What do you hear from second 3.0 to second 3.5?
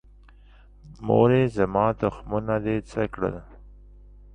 کړل؟